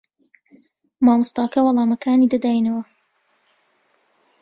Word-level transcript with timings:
مامۆستاکە 1.05 1.59
وەڵامەکانی 1.63 2.29
دەداینەوە. 2.33 2.83